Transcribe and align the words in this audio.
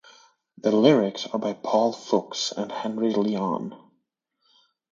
The 0.57 0.71
lyrics 0.71 1.27
are 1.27 1.37
by 1.37 1.53
Paul 1.53 1.93
Fuchs 1.93 2.51
and 2.51 2.71
Henry 2.71 3.13
Lyon. 3.13 3.75